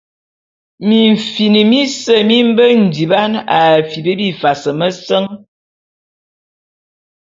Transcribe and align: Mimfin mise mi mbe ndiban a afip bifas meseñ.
Mimfin 0.87 1.55
mise 1.69 2.15
mi 2.27 2.37
mbe 2.49 2.65
ndiban 2.83 3.33
a 3.55 3.57
afip 3.75 4.05
bifas 4.19 4.61
meseñ. 4.79 5.25